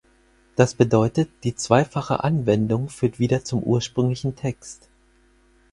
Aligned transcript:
Das 0.55 0.73
bedeutet, 0.73 1.29
die 1.43 1.53
zweifache 1.55 2.23
Anwendung 2.23 2.89
führt 2.89 3.19
wieder 3.19 3.43
zum 3.43 3.61
ursprünglichen 3.61 4.35
Text. 4.35 4.89